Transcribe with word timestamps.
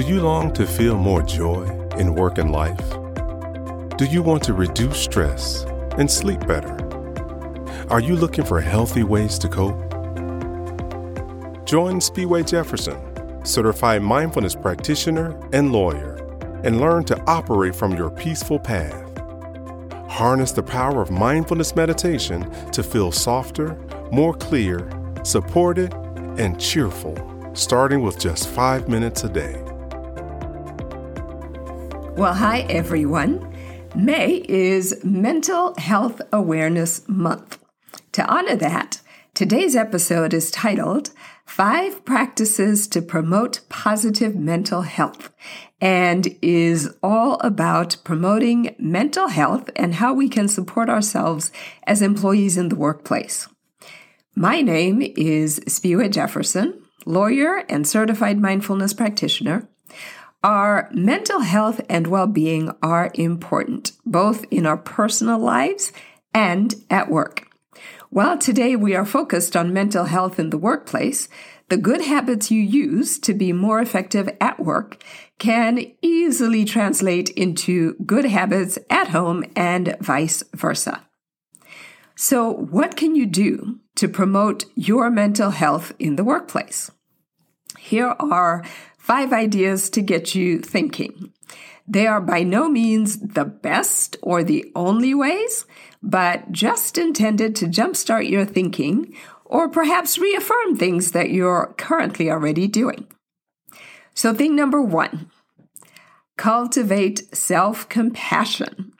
Do 0.00 0.06
you 0.06 0.22
long 0.22 0.50
to 0.54 0.66
feel 0.66 0.96
more 0.96 1.20
joy 1.20 1.64
in 1.98 2.14
work 2.14 2.38
and 2.38 2.50
life? 2.50 2.88
Do 3.98 4.06
you 4.06 4.22
want 4.22 4.42
to 4.44 4.54
reduce 4.54 4.98
stress 4.98 5.64
and 5.98 6.10
sleep 6.10 6.40
better? 6.46 6.74
Are 7.90 8.00
you 8.00 8.16
looking 8.16 8.46
for 8.46 8.62
healthy 8.62 9.02
ways 9.02 9.38
to 9.40 9.46
cope? 9.46 9.78
Join 11.66 12.00
Spiwe 12.00 12.48
Jefferson, 12.48 13.44
certified 13.44 14.00
mindfulness 14.00 14.54
practitioner 14.54 15.38
and 15.52 15.70
lawyer, 15.70 16.14
and 16.64 16.80
learn 16.80 17.04
to 17.04 17.22
operate 17.26 17.74
from 17.74 17.94
your 17.94 18.08
peaceful 18.08 18.58
path. 18.58 19.04
Harness 20.08 20.52
the 20.52 20.62
power 20.62 21.02
of 21.02 21.10
mindfulness 21.10 21.76
meditation 21.76 22.50
to 22.70 22.82
feel 22.82 23.12
softer, 23.12 23.76
more 24.10 24.32
clear, 24.32 24.88
supported, 25.24 25.92
and 26.38 26.58
cheerful, 26.58 27.14
starting 27.52 28.00
with 28.02 28.18
just 28.18 28.48
five 28.48 28.88
minutes 28.88 29.24
a 29.24 29.28
day. 29.28 29.62
Well, 32.16 32.34
hi, 32.34 32.66
everyone. 32.68 33.54
May 33.94 34.44
is 34.46 35.02
Mental 35.04 35.74
Health 35.78 36.20
Awareness 36.32 37.08
Month. 37.08 37.58
To 38.12 38.26
honor 38.26 38.56
that, 38.56 39.00
today's 39.32 39.74
episode 39.74 40.34
is 40.34 40.50
titled 40.50 41.10
Five 41.46 42.04
Practices 42.04 42.88
to 42.88 43.00
Promote 43.00 43.60
Positive 43.68 44.36
Mental 44.36 44.82
Health 44.82 45.32
and 45.80 46.36
is 46.42 46.94
all 47.02 47.38
about 47.40 47.96
promoting 48.04 48.74
mental 48.78 49.28
health 49.28 49.70
and 49.76 49.94
how 49.94 50.12
we 50.12 50.28
can 50.28 50.48
support 50.48 50.90
ourselves 50.90 51.50
as 51.86 52.02
employees 52.02 52.58
in 52.58 52.68
the 52.68 52.76
workplace. 52.76 53.48
My 54.36 54.60
name 54.60 55.00
is 55.00 55.60
Spiwe 55.60 56.10
Jefferson, 56.10 56.82
lawyer 57.06 57.64
and 57.68 57.86
certified 57.86 58.38
mindfulness 58.38 58.92
practitioner. 58.92 59.68
Our 60.42 60.88
mental 60.92 61.40
health 61.40 61.82
and 61.90 62.06
well 62.06 62.26
being 62.26 62.70
are 62.82 63.10
important, 63.14 63.92
both 64.06 64.44
in 64.50 64.64
our 64.64 64.78
personal 64.78 65.38
lives 65.38 65.92
and 66.32 66.74
at 66.88 67.10
work. 67.10 67.46
While 68.08 68.38
today 68.38 68.74
we 68.74 68.94
are 68.94 69.04
focused 69.04 69.54
on 69.54 69.74
mental 69.74 70.04
health 70.04 70.38
in 70.38 70.48
the 70.48 70.58
workplace, 70.58 71.28
the 71.68 71.76
good 71.76 72.00
habits 72.00 72.50
you 72.50 72.60
use 72.60 73.18
to 73.20 73.34
be 73.34 73.52
more 73.52 73.80
effective 73.80 74.28
at 74.40 74.58
work 74.58 75.04
can 75.38 75.92
easily 76.02 76.64
translate 76.64 77.28
into 77.30 77.94
good 78.06 78.24
habits 78.24 78.78
at 78.88 79.08
home 79.08 79.44
and 79.54 79.94
vice 80.00 80.42
versa. 80.54 81.06
So, 82.16 82.50
what 82.50 82.96
can 82.96 83.14
you 83.14 83.26
do 83.26 83.78
to 83.96 84.08
promote 84.08 84.64
your 84.74 85.10
mental 85.10 85.50
health 85.50 85.92
in 85.98 86.16
the 86.16 86.24
workplace? 86.24 86.90
Here 87.78 88.14
are 88.18 88.64
five 89.00 89.32
ideas 89.32 89.90
to 89.90 90.02
get 90.02 90.34
you 90.34 90.60
thinking. 90.60 91.32
They 91.88 92.06
are 92.06 92.20
by 92.20 92.44
no 92.44 92.68
means 92.68 93.18
the 93.18 93.46
best 93.46 94.16
or 94.22 94.44
the 94.44 94.70
only 94.76 95.14
ways, 95.14 95.64
but 96.02 96.52
just 96.52 96.98
intended 96.98 97.56
to 97.56 97.66
jumpstart 97.66 98.30
your 98.30 98.44
thinking 98.44 99.12
or 99.44 99.68
perhaps 99.68 100.18
reaffirm 100.18 100.76
things 100.76 101.10
that 101.10 101.30
you're 101.30 101.74
currently 101.76 102.30
already 102.30 102.68
doing. 102.68 103.08
So, 104.14 104.32
thing 104.34 104.54
number 104.54 104.80
one 104.80 105.30
cultivate 106.36 107.34
self 107.34 107.88
compassion. 107.88 108.92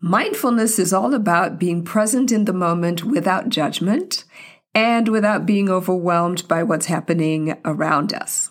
Mindfulness 0.00 0.78
is 0.78 0.92
all 0.92 1.12
about 1.14 1.58
being 1.58 1.84
present 1.84 2.32
in 2.32 2.46
the 2.46 2.54
moment 2.54 3.04
without 3.04 3.50
judgment 3.50 4.24
and 4.74 5.08
without 5.08 5.46
being 5.46 5.68
overwhelmed 5.68 6.48
by 6.48 6.62
what's 6.62 6.86
happening 6.86 7.56
around 7.64 8.14
us. 8.14 8.50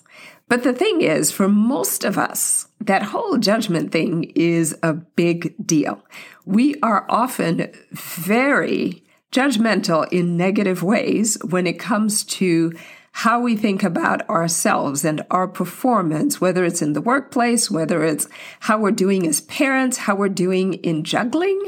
But 0.50 0.64
the 0.64 0.74
thing 0.74 1.02
is, 1.02 1.32
for 1.32 1.48
most 1.48 2.04
of 2.04 2.18
us, 2.18 2.68
that 2.82 3.04
whole 3.04 3.38
judgment 3.38 3.92
thing 3.92 4.24
is 4.36 4.76
a 4.82 4.94
big 4.94 5.56
deal. 5.64 6.04
We 6.44 6.76
are 6.82 7.06
often 7.08 7.72
very 7.92 9.04
judgmental 9.32 10.12
in 10.12 10.38
negative 10.38 10.82
ways 10.82 11.38
when 11.48 11.68
it 11.68 11.78
comes 11.78 12.24
to 12.24 12.74
how 13.12 13.40
we 13.40 13.56
think 13.56 13.84
about 13.84 14.28
ourselves 14.28 15.06
and 15.06 15.24
our 15.30 15.48
performance, 15.48 16.42
whether 16.42 16.64
it's 16.66 16.82
in 16.82 16.94
the 16.94 17.02
workplace, 17.02 17.70
whether 17.70 18.04
it's 18.04 18.28
how 18.62 18.80
we're 18.80 18.92
doing 18.92 19.28
as 19.28 19.42
parents, 19.42 19.98
how 19.98 20.16
we're 20.16 20.30
doing 20.30 20.74
in 20.76 21.04
juggling, 21.04 21.62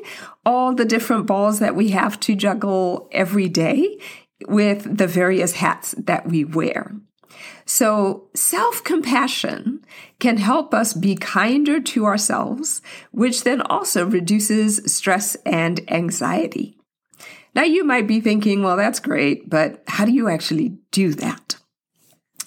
all 0.44 0.74
the 0.74 0.86
different 0.86 1.28
balls 1.28 1.60
that 1.60 1.76
we 1.76 1.90
have 1.90 2.20
to 2.22 2.36
juggle 2.36 3.10
every 3.12 3.50
day 3.50 4.00
with 4.48 4.98
the 4.98 5.08
various 5.08 5.54
hats 5.54 5.94
that 6.00 6.28
we 6.28 6.46
wear. 6.46 6.96
So 7.66 8.30
self 8.34 8.84
compassion 8.84 9.84
can 10.20 10.38
help 10.38 10.74
us 10.74 10.94
be 10.94 11.16
kinder 11.16 11.80
to 11.80 12.06
ourselves, 12.06 12.82
which 13.12 13.44
then 13.44 13.62
also 13.62 14.06
reduces 14.06 14.82
stress 14.92 15.36
and 15.46 15.82
anxiety. 15.90 16.78
Now 17.54 17.64
you 17.64 17.84
might 17.84 18.08
be 18.08 18.22
thinking, 18.22 18.64
well, 18.64 18.78
that's 18.78 19.00
great, 19.00 19.50
but 19.50 19.84
how 19.88 20.06
do 20.06 20.12
you 20.12 20.30
actually 20.30 20.78
do 20.92 21.14
that? 21.16 21.58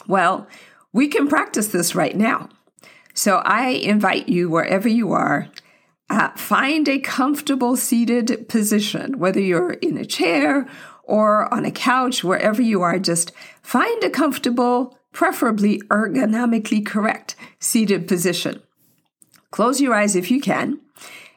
Well, 0.06 0.46
we 0.92 1.08
can 1.08 1.28
practice 1.28 1.68
this 1.68 1.94
right 1.94 2.16
now. 2.16 2.48
So 3.14 3.36
I 3.44 3.68
invite 3.68 4.28
you, 4.28 4.48
wherever 4.48 4.88
you 4.88 5.12
are, 5.12 5.48
uh, 6.10 6.30
find 6.36 6.88
a 6.88 6.98
comfortable 6.98 7.76
seated 7.76 8.48
position, 8.48 9.18
whether 9.18 9.40
you're 9.40 9.72
in 9.72 9.96
a 9.96 10.04
chair 10.04 10.68
or 11.02 11.52
on 11.52 11.64
a 11.64 11.70
couch, 11.70 12.22
wherever 12.22 12.62
you 12.62 12.82
are, 12.82 12.98
just 12.98 13.32
find 13.62 14.02
a 14.04 14.10
comfortable, 14.10 14.98
preferably 15.12 15.80
ergonomically 15.88 16.84
correct 16.84 17.36
seated 17.58 18.06
position. 18.06 18.62
Close 19.50 19.80
your 19.80 19.94
eyes 19.94 20.16
if 20.16 20.30
you 20.30 20.40
can 20.40 20.80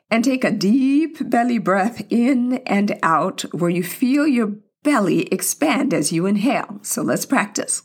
and 0.10 0.24
take 0.24 0.44
a 0.44 0.52
deep 0.52 1.30
belly 1.30 1.58
breath 1.58 2.02
in 2.10 2.56
and 2.66 2.98
out 3.04 3.42
where 3.54 3.70
you 3.70 3.84
feel 3.84 4.28
your 4.28 4.54
belly 4.84 5.24
expand 5.28 5.94
as 5.94 6.12
you 6.12 6.26
inhale. 6.26 6.80
So 6.82 7.02
let's 7.02 7.26
practice. 7.26 7.84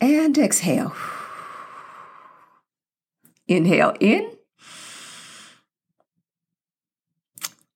And 0.00 0.36
exhale. 0.38 0.94
Inhale 3.46 3.94
in 4.00 4.30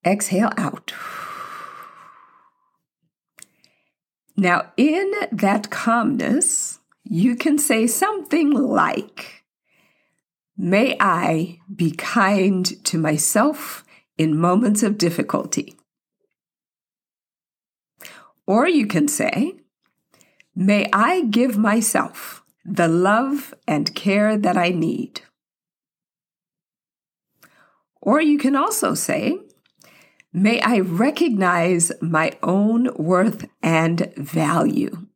Exhale 0.09 0.53
out. 0.57 0.95
Now, 4.37 4.73
in 4.77 5.13
that 5.33 5.69
calmness, 5.71 6.79
you 7.03 7.37
can 7.37 7.59
say 7.59 7.87
something 7.87 8.53
like, 8.53 9.45
May 10.57 10.97
I 10.99 11.59
be 11.75 11.91
kind 11.91 12.65
to 12.85 12.99
myself 12.99 13.85
in 14.17 14.39
moments 14.39 14.83
of 14.83 14.99
difficulty. 14.99 15.77
Or 18.47 18.67
you 18.67 18.87
can 18.87 19.09
say, 19.09 19.55
May 20.55 20.89
I 20.93 21.25
give 21.25 21.59
myself 21.59 22.43
the 22.65 22.89
love 22.89 23.55
and 23.67 23.95
care 23.95 24.37
that 24.37 24.57
I 24.57 24.71
need. 24.71 25.23
Or 28.01 28.21
you 28.21 28.39
can 28.39 28.57
also 28.57 28.95
say, 28.95 29.39
May 30.33 30.61
I 30.61 30.81
recognize 30.81 31.91
my 32.03 32.33
own 32.43 32.95
worth 32.97 33.47
and 33.63 34.13
value. 34.17 35.07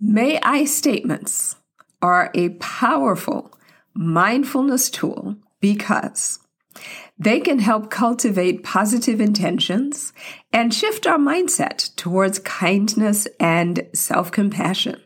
May 0.00 0.40
I 0.40 0.64
statements 0.64 1.56
are 2.02 2.30
a 2.34 2.50
powerful 2.60 3.56
mindfulness 3.94 4.90
tool 4.90 5.36
because 5.60 6.40
they 7.18 7.40
can 7.40 7.60
help 7.60 7.90
cultivate 7.90 8.64
positive 8.64 9.20
intentions 9.20 10.12
and 10.52 10.74
shift 10.74 11.06
our 11.06 11.18
mindset 11.18 11.94
towards 11.94 12.40
kindness 12.40 13.28
and 13.38 13.86
self 13.94 14.32
compassion. 14.32 15.03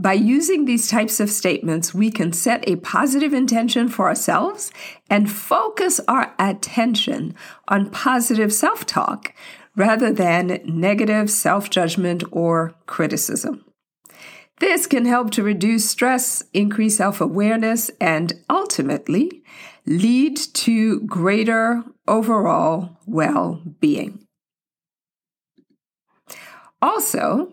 By 0.00 0.12
using 0.12 0.64
these 0.64 0.86
types 0.86 1.18
of 1.18 1.28
statements, 1.28 1.92
we 1.92 2.12
can 2.12 2.32
set 2.32 2.68
a 2.68 2.76
positive 2.76 3.34
intention 3.34 3.88
for 3.88 4.06
ourselves 4.06 4.70
and 5.10 5.30
focus 5.30 6.00
our 6.06 6.34
attention 6.38 7.34
on 7.66 7.90
positive 7.90 8.52
self 8.52 8.86
talk 8.86 9.34
rather 9.74 10.12
than 10.12 10.60
negative 10.64 11.30
self 11.30 11.68
judgment 11.68 12.22
or 12.30 12.76
criticism. 12.86 13.64
This 14.60 14.86
can 14.86 15.04
help 15.04 15.32
to 15.32 15.42
reduce 15.42 15.90
stress, 15.90 16.44
increase 16.52 16.96
self 16.96 17.20
awareness, 17.20 17.90
and 18.00 18.32
ultimately 18.48 19.42
lead 19.84 20.36
to 20.36 21.00
greater 21.00 21.82
overall 22.06 22.98
well 23.04 23.62
being. 23.80 24.24
Also, 26.80 27.52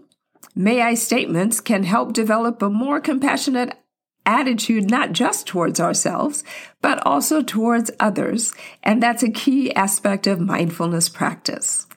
May 0.55 0.81
I 0.81 0.93
statements 0.93 1.59
can 1.59 1.83
help 1.83 2.13
develop 2.13 2.61
a 2.61 2.69
more 2.69 3.01
compassionate 3.01 3.77
attitude, 4.25 4.89
not 4.89 5.11
just 5.11 5.45
towards 5.45 5.79
ourselves, 5.79 6.43
but 6.81 7.05
also 7.05 7.43
towards 7.43 7.91
others. 7.99 8.53
And 8.81 9.03
that's 9.03 9.21
a 9.21 9.29
key 9.29 9.73
aspect 9.75 10.27
of 10.27 10.39
mindfulness 10.39 11.09
practice. 11.09 11.87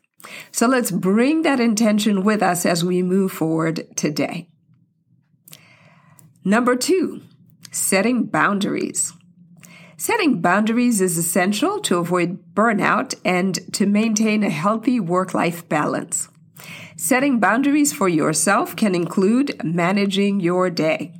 So 0.51 0.67
let's 0.67 0.91
bring 0.91 1.43
that 1.43 1.61
intention 1.61 2.25
with 2.25 2.43
us 2.43 2.67
as 2.67 2.85
we 2.85 3.03
move 3.03 3.33
forward 3.33 3.87
today. 3.97 4.49
Number 6.45 6.77
two, 6.77 7.23
setting 7.71 8.25
boundaries. 8.25 9.13
Setting 9.97 10.41
boundaries 10.41 11.01
is 11.01 11.17
essential 11.17 11.81
to 11.81 11.99
avoid 11.99 12.55
burnout 12.55 13.15
and 13.25 13.59
to 13.75 13.87
maintain 13.87 14.43
a 14.43 14.51
healthy 14.51 15.01
work 15.01 15.35
life 15.35 15.69
balance. 15.69 16.29
Setting 16.97 17.39
boundaries 17.39 17.93
for 17.93 18.09
yourself 18.09 18.75
can 18.75 18.95
include 18.95 19.63
managing 19.65 20.41
your 20.41 20.71
day. 20.71 21.13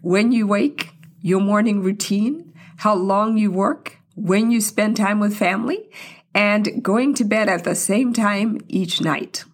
When 0.00 0.32
you 0.32 0.46
wake, 0.46 0.90
your 1.20 1.40
morning 1.40 1.82
routine, 1.82 2.52
how 2.78 2.94
long 2.94 3.36
you 3.36 3.50
work, 3.50 3.98
when 4.14 4.50
you 4.50 4.60
spend 4.60 4.96
time 4.96 5.20
with 5.20 5.36
family, 5.36 5.90
and 6.34 6.82
going 6.82 7.14
to 7.14 7.24
bed 7.24 7.48
at 7.48 7.64
the 7.64 7.74
same 7.74 8.12
time 8.12 8.58
each 8.68 9.00
night. 9.00 9.44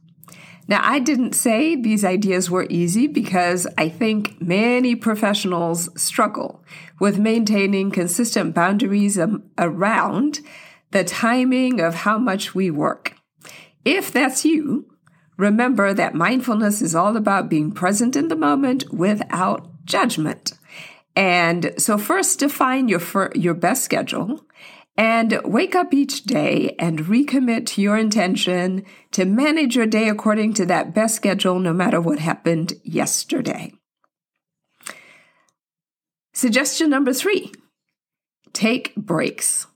Now, 0.69 0.81
I 0.83 0.99
didn't 0.99 1.35
say 1.35 1.77
these 1.77 2.05
ideas 2.05 2.51
were 2.51 2.67
easy 2.69 3.07
because 3.07 3.67
I 3.79 3.89
think 3.89 4.41
many 4.43 4.97
professionals 4.97 5.89
struggle 6.01 6.65
with 6.99 7.19
maintaining 7.19 7.93
consistent 7.93 8.55
boundaries 8.55 9.19
around 9.59 10.41
the 10.91 11.05
timing 11.05 11.81
of 11.81 11.95
how 11.95 12.19
much 12.19 12.55
we 12.55 12.71
work. 12.71 13.15
If 13.85 14.13
that's 14.13 14.45
you, 14.45 14.91
remember 15.37 15.93
that 15.95 16.15
mindfulness 16.15 16.83
is 16.83 16.95
all 16.95 17.17
about 17.17 17.49
being 17.49 17.73
present 17.73 18.17
in 18.17 18.29
the 18.29 18.37
moment 18.37 18.93
without 18.93 19.69
judgment. 19.85 20.53
And 21.15 21.73
so 21.79 21.97
first 21.97 22.39
define 22.41 22.89
your, 22.89 23.01
your 23.35 23.55
best 23.55 23.85
schedule 23.85 24.45
and 24.97 25.41
wake 25.45 25.75
up 25.75 25.93
each 25.93 26.25
day 26.25 26.75
and 26.79 27.01
recommit 27.01 27.67
to 27.67 27.83
your 27.83 27.97
intention 27.97 28.85
to 29.13 29.25
manage 29.25 29.77
your 29.77 29.87
day 29.87 30.09
according 30.09 30.55
to 30.55 30.67
that 30.67 30.95
best 30.95 31.17
schedule, 31.17 31.59
no 31.59 31.73
matter 31.73 32.01
what 32.01 32.19
happened 32.19 32.75
yesterday. 32.83 33.73
Suggestion 36.33 36.91
number 36.91 37.13
three 37.13 37.53
take 38.53 38.95
breaks. 38.97 39.67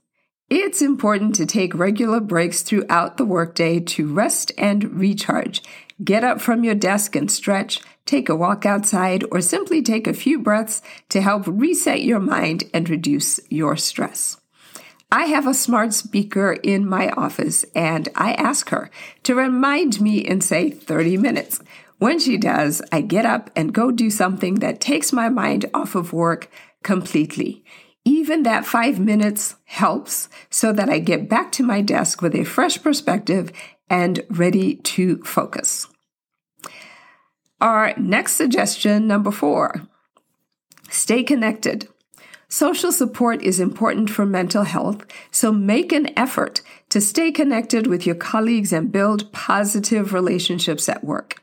It's 0.53 0.81
important 0.81 1.33
to 1.35 1.45
take 1.45 1.73
regular 1.73 2.19
breaks 2.19 2.61
throughout 2.61 3.15
the 3.15 3.23
workday 3.23 3.79
to 3.79 4.13
rest 4.13 4.51
and 4.57 4.99
recharge. 4.99 5.63
Get 6.03 6.25
up 6.25 6.41
from 6.41 6.65
your 6.65 6.75
desk 6.75 7.15
and 7.15 7.31
stretch, 7.31 7.79
take 8.05 8.27
a 8.27 8.35
walk 8.35 8.65
outside, 8.65 9.23
or 9.31 9.39
simply 9.39 9.81
take 9.81 10.07
a 10.07 10.13
few 10.13 10.39
breaths 10.39 10.81
to 11.07 11.21
help 11.21 11.43
reset 11.47 12.03
your 12.03 12.19
mind 12.19 12.65
and 12.73 12.89
reduce 12.89 13.39
your 13.49 13.77
stress. 13.77 14.41
I 15.09 15.27
have 15.27 15.47
a 15.47 15.53
smart 15.53 15.93
speaker 15.93 16.51
in 16.51 16.85
my 16.85 17.11
office 17.11 17.63
and 17.73 18.09
I 18.13 18.33
ask 18.33 18.71
her 18.71 18.91
to 19.23 19.35
remind 19.35 20.01
me 20.01 20.17
in 20.17 20.41
say 20.41 20.69
30 20.69 21.15
minutes. 21.15 21.61
When 21.97 22.19
she 22.19 22.35
does, 22.35 22.81
I 22.91 22.99
get 22.99 23.25
up 23.25 23.51
and 23.55 23.73
go 23.73 23.89
do 23.89 24.09
something 24.09 24.55
that 24.55 24.81
takes 24.81 25.13
my 25.13 25.29
mind 25.29 25.69
off 25.73 25.95
of 25.95 26.11
work 26.11 26.51
completely. 26.83 27.63
Even 28.03 28.43
that 28.43 28.65
five 28.65 28.99
minutes 28.99 29.55
helps 29.65 30.27
so 30.49 30.73
that 30.73 30.89
I 30.89 30.99
get 30.99 31.29
back 31.29 31.51
to 31.53 31.63
my 31.63 31.81
desk 31.81 32.21
with 32.21 32.35
a 32.35 32.43
fresh 32.43 32.81
perspective 32.81 33.51
and 33.89 34.23
ready 34.29 34.75
to 34.75 35.17
focus. 35.23 35.87
Our 37.59 37.93
next 37.97 38.33
suggestion, 38.37 39.05
number 39.05 39.29
four, 39.29 39.87
stay 40.89 41.23
connected. 41.23 41.87
Social 42.47 42.91
support 42.91 43.41
is 43.43 43.59
important 43.59 44.09
for 44.09 44.25
mental 44.25 44.63
health, 44.63 45.05
so 45.29 45.51
make 45.51 45.93
an 45.93 46.09
effort 46.17 46.61
to 46.89 46.99
stay 46.99 47.31
connected 47.31 47.87
with 47.87 48.05
your 48.05 48.15
colleagues 48.15 48.73
and 48.73 48.91
build 48.91 49.31
positive 49.31 50.11
relationships 50.11 50.89
at 50.89 51.03
work. 51.03 51.40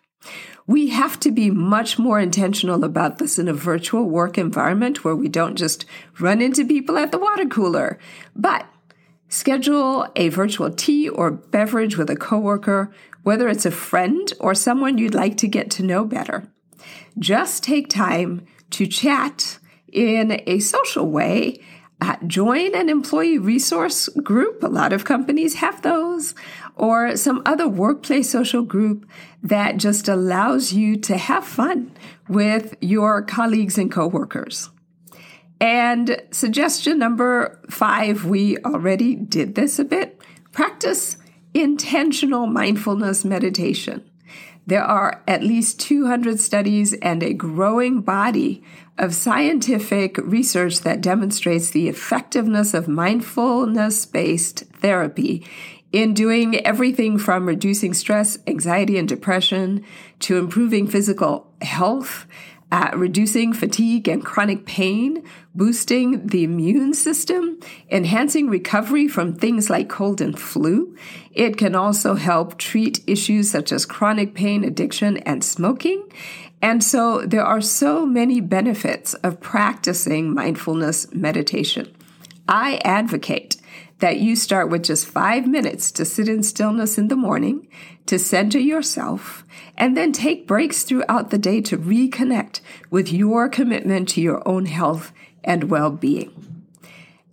We 0.66 0.88
have 0.88 1.18
to 1.20 1.30
be 1.30 1.50
much 1.50 1.98
more 1.98 2.20
intentional 2.20 2.84
about 2.84 3.18
this 3.18 3.38
in 3.38 3.48
a 3.48 3.54
virtual 3.54 4.04
work 4.04 4.36
environment 4.36 5.02
where 5.02 5.16
we 5.16 5.28
don't 5.28 5.56
just 5.56 5.86
run 6.20 6.42
into 6.42 6.66
people 6.66 6.98
at 6.98 7.10
the 7.10 7.18
water 7.18 7.46
cooler, 7.46 7.98
but 8.36 8.66
schedule 9.28 10.06
a 10.16 10.28
virtual 10.28 10.70
tea 10.70 11.08
or 11.08 11.30
beverage 11.30 11.96
with 11.96 12.10
a 12.10 12.16
coworker, 12.16 12.92
whether 13.22 13.48
it's 13.48 13.66
a 13.66 13.70
friend 13.70 14.32
or 14.40 14.54
someone 14.54 14.98
you'd 14.98 15.14
like 15.14 15.36
to 15.38 15.48
get 15.48 15.70
to 15.70 15.82
know 15.82 16.04
better. 16.04 16.50
Just 17.18 17.62
take 17.62 17.88
time 17.88 18.46
to 18.70 18.86
chat 18.86 19.58
in 19.92 20.42
a 20.46 20.58
social 20.58 21.10
way. 21.10 21.60
Join 22.26 22.74
an 22.74 22.88
employee 22.88 23.38
resource 23.38 24.08
group. 24.08 24.62
A 24.62 24.68
lot 24.68 24.92
of 24.92 25.04
companies 25.04 25.54
have 25.54 25.82
those, 25.82 26.34
or 26.74 27.16
some 27.16 27.42
other 27.46 27.68
workplace 27.68 28.30
social 28.30 28.62
group 28.62 29.08
that 29.42 29.76
just 29.76 30.08
allows 30.08 30.72
you 30.72 30.96
to 30.96 31.16
have 31.16 31.44
fun 31.44 31.92
with 32.28 32.74
your 32.80 33.22
colleagues 33.22 33.78
and 33.78 33.90
coworkers. 33.90 34.68
And 35.60 36.20
suggestion 36.30 36.98
number 36.98 37.60
five, 37.70 38.24
we 38.24 38.58
already 38.58 39.14
did 39.14 39.54
this 39.54 39.78
a 39.78 39.84
bit. 39.84 40.20
Practice 40.52 41.16
intentional 41.54 42.46
mindfulness 42.46 43.24
meditation. 43.24 44.08
There 44.68 44.84
are 44.84 45.22
at 45.26 45.42
least 45.42 45.80
200 45.80 46.38
studies 46.38 46.92
and 46.92 47.22
a 47.22 47.32
growing 47.32 48.02
body 48.02 48.62
of 48.98 49.14
scientific 49.14 50.18
research 50.18 50.80
that 50.80 51.00
demonstrates 51.00 51.70
the 51.70 51.88
effectiveness 51.88 52.74
of 52.74 52.86
mindfulness 52.86 54.04
based 54.04 54.64
therapy 54.74 55.42
in 55.90 56.12
doing 56.12 56.56
everything 56.66 57.16
from 57.16 57.46
reducing 57.46 57.94
stress, 57.94 58.36
anxiety, 58.46 58.98
and 58.98 59.08
depression 59.08 59.86
to 60.18 60.36
improving 60.36 60.86
physical 60.86 61.50
health 61.62 62.26
reducing 62.94 63.52
fatigue 63.52 64.08
and 64.08 64.24
chronic 64.24 64.66
pain, 64.66 65.22
boosting 65.54 66.26
the 66.26 66.44
immune 66.44 66.94
system, 66.94 67.58
enhancing 67.90 68.48
recovery 68.48 69.08
from 69.08 69.34
things 69.34 69.70
like 69.70 69.88
cold 69.88 70.20
and 70.20 70.38
flu. 70.38 70.94
It 71.32 71.56
can 71.56 71.74
also 71.74 72.14
help 72.14 72.58
treat 72.58 73.02
issues 73.06 73.50
such 73.50 73.72
as 73.72 73.86
chronic 73.86 74.34
pain, 74.34 74.64
addiction, 74.64 75.18
and 75.18 75.42
smoking. 75.42 76.10
And 76.60 76.82
so 76.82 77.24
there 77.24 77.44
are 77.44 77.60
so 77.60 78.04
many 78.04 78.40
benefits 78.40 79.14
of 79.14 79.40
practicing 79.40 80.34
mindfulness 80.34 81.12
meditation. 81.14 81.94
I 82.48 82.80
advocate 82.84 83.57
that 83.98 84.18
you 84.18 84.36
start 84.36 84.70
with 84.70 84.84
just 84.84 85.06
five 85.06 85.46
minutes 85.46 85.90
to 85.92 86.04
sit 86.04 86.28
in 86.28 86.42
stillness 86.42 86.98
in 86.98 87.08
the 87.08 87.16
morning, 87.16 87.68
to 88.06 88.18
center 88.18 88.58
yourself, 88.58 89.44
and 89.76 89.96
then 89.96 90.12
take 90.12 90.46
breaks 90.46 90.82
throughout 90.82 91.30
the 91.30 91.38
day 91.38 91.60
to 91.60 91.76
reconnect 91.76 92.60
with 92.90 93.12
your 93.12 93.48
commitment 93.48 94.08
to 94.10 94.20
your 94.20 94.46
own 94.46 94.66
health 94.66 95.12
and 95.44 95.64
well 95.64 95.90
being. 95.90 96.64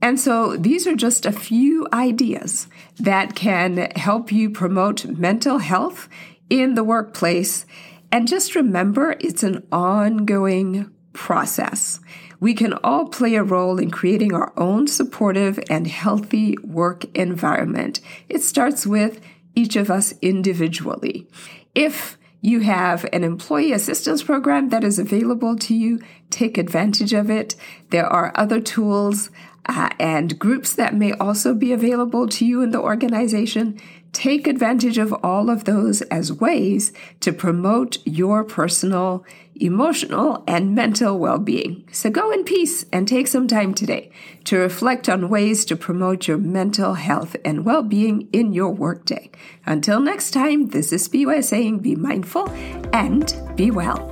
And 0.02 0.20
so 0.20 0.56
these 0.56 0.86
are 0.86 0.96
just 0.96 1.26
a 1.26 1.32
few 1.32 1.88
ideas 1.92 2.68
that 3.00 3.36
can 3.36 3.92
help 3.96 4.32
you 4.32 4.50
promote 4.50 5.06
mental 5.06 5.60
health 5.60 6.08
in 6.50 6.76
the 6.76 6.84
workplace. 6.84 7.66
And 8.12 8.28
just 8.28 8.56
remember, 8.56 9.16
it's 9.20 9.44
an 9.44 9.66
ongoing 9.72 10.92
process. 11.14 12.00
We 12.40 12.54
can 12.54 12.74
all 12.84 13.08
play 13.08 13.36
a 13.36 13.44
role 13.44 13.80
in 13.80 13.92
creating 13.92 14.34
our 14.34 14.54
own 14.58 14.88
supportive 14.88 15.60
and 15.70 15.88
healthy 15.88 16.58
work 16.64 17.06
environment. 17.16 18.02
It 18.30 18.42
starts 18.42 18.86
with 18.86 19.22
each 19.56 19.76
of 19.76 19.90
us 19.90 20.14
individually. 20.22 21.28
If 21.74 22.18
you 22.42 22.60
have 22.60 23.06
an 23.12 23.24
employee 23.24 23.72
assistance 23.72 24.22
program 24.22 24.70
that 24.70 24.84
is 24.84 25.00
available 25.00 25.56
to 25.58 25.74
you, 25.74 26.00
take 26.30 26.58
advantage 26.58 27.14
of 27.14 27.30
it. 27.30 27.56
There 27.90 28.06
are 28.06 28.32
other 28.36 28.62
tools 28.62 29.32
uh, 29.68 29.90
and 30.00 30.38
groups 30.38 30.74
that 30.76 30.94
may 30.94 31.14
also 31.14 31.54
be 31.56 31.72
available 31.72 32.28
to 32.28 32.46
you 32.46 32.62
in 32.62 32.70
the 32.70 32.80
organization. 32.80 33.80
Take 34.12 34.48
advantage 34.48 34.98
of 34.98 35.12
all 35.24 35.50
of 35.50 35.64
those 35.64 36.02
as 36.04 36.32
ways 36.32 36.94
to 37.22 37.34
promote 37.34 37.98
your 38.06 38.44
personal, 38.44 39.26
emotional, 39.56 40.44
and 40.48 40.76
mental 40.76 41.18
well 41.18 41.40
being. 41.40 41.88
So 41.92 42.10
go 42.10 42.32
in 42.32 42.44
peace 42.44 42.86
and 42.92 43.08
take 43.08 43.28
some 43.28 43.48
time 43.48 43.74
today 43.74 44.12
to 44.46 44.58
reflect 44.58 45.10
on 45.10 45.30
ways 45.30 45.66
to 45.66 45.76
promote 45.76 46.28
your 46.28 46.38
mental 46.38 46.94
health 46.96 47.36
and 47.44 47.66
well 47.66 47.84
being 47.84 48.28
in 48.32 48.54
your 48.54 48.72
workday. 48.72 49.30
Until 49.66 50.00
next 50.00 50.32
time, 50.32 50.68
this 50.68 50.92
is 50.92 51.08
BY 51.08 51.42
saying 51.42 51.80
be 51.80 51.96
mindful 51.96 52.50
and 52.94 53.34
be 53.56 53.72
well. 53.72 54.12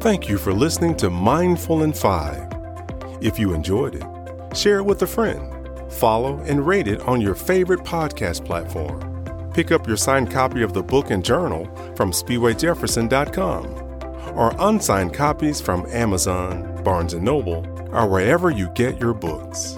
Thank 0.00 0.28
you 0.28 0.38
for 0.38 0.52
listening 0.52 0.96
to 0.96 1.10
Mindful 1.10 1.82
in 1.82 1.92
Five. 1.92 2.50
If 3.20 3.38
you 3.38 3.52
enjoyed 3.52 3.96
it, 3.96 4.56
share 4.56 4.78
it 4.78 4.84
with 4.84 5.02
a 5.02 5.06
friend 5.06 5.60
follow, 5.90 6.38
and 6.40 6.66
rate 6.66 6.88
it 6.88 7.00
on 7.02 7.20
your 7.20 7.34
favorite 7.34 7.80
podcast 7.80 8.44
platform. 8.44 9.09
Pick 9.54 9.72
up 9.72 9.86
your 9.86 9.96
signed 9.96 10.30
copy 10.30 10.62
of 10.62 10.72
the 10.72 10.82
book 10.82 11.10
and 11.10 11.24
journal 11.24 11.64
from 11.96 12.12
SpiweJefferson.com 12.12 13.90
or 14.36 14.54
unsigned 14.58 15.12
copies 15.12 15.60
from 15.60 15.86
Amazon, 15.90 16.82
Barnes 16.84 17.14
& 17.14 17.20
Noble, 17.20 17.66
or 17.92 18.08
wherever 18.08 18.50
you 18.50 18.68
get 18.70 19.00
your 19.00 19.12
books. 19.12 19.76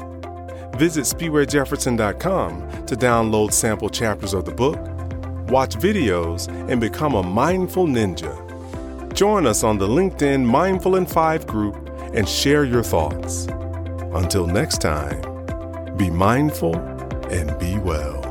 Visit 0.77 1.05
SpiweJefferson.com 1.05 2.87
to 2.87 2.97
download 2.97 3.53
sample 3.53 3.89
chapters 3.89 4.35
of 4.35 4.45
the 4.45 4.53
book, 4.53 4.79
watch 5.49 5.77
videos, 5.77 6.49
and 6.71 6.81
become 6.81 7.15
a 7.15 7.23
mindful 7.23 7.87
ninja. 7.87 8.39
Join 9.15 9.47
us 9.47 9.63
on 9.65 9.79
the 9.79 9.89
LinkedIn 9.89 10.45
Mindful 10.45 10.97
in 10.97 11.07
5 11.07 11.47
group 11.47 11.77
and 12.15 12.29
share 12.29 12.65
your 12.65 12.83
thoughts. 12.83 13.47
Until 14.15 14.47
next 14.47 14.81
time, 14.81 15.21
be 15.97 16.11
mindful 16.11 16.77
and 17.31 17.59
be 17.59 17.79
well. 17.79 18.22